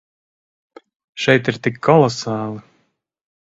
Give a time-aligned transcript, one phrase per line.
[1.27, 2.59] Šeit ir tik kolosāli.